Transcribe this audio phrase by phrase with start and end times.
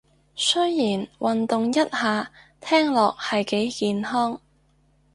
[0.33, 4.41] 雖然運動一下聽落係幾健康